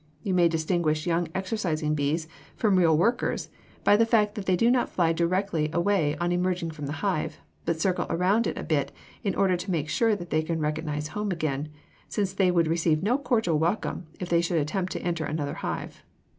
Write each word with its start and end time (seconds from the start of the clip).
You 0.23 0.33
may 0.33 0.47
distinguish 0.47 1.05
young 1.05 1.27
exercising 1.35 1.93
bees 1.93 2.27
from 2.55 2.75
real 2.75 2.97
workers 2.97 3.49
by 3.83 3.95
the 3.95 4.05
fact 4.07 4.33
that 4.33 4.47
they 4.47 4.55
do 4.55 4.71
not 4.71 4.89
fly 4.89 5.13
directly 5.13 5.69
away 5.71 6.17
on 6.17 6.31
emerging 6.31 6.71
from 6.71 6.87
the 6.87 6.91
hive, 7.05 7.37
but 7.65 7.79
circle 7.79 8.07
around 8.09 8.47
a 8.47 8.63
bit 8.63 8.91
in 9.23 9.35
order 9.35 9.55
to 9.55 9.69
make 9.69 9.89
sure 9.89 10.15
that 10.15 10.31
they 10.31 10.41
can 10.41 10.59
recognize 10.59 11.09
home 11.09 11.29
again, 11.29 11.69
since 12.07 12.33
they 12.33 12.49
would 12.49 12.65
receive 12.67 13.03
no 13.03 13.19
cordial 13.19 13.59
welcome 13.59 14.07
if 14.19 14.27
they 14.27 14.41
should 14.41 14.57
attempt 14.57 14.91
to 14.93 15.01
enter 15.03 15.23
another 15.25 15.53
hive. 15.61 16.01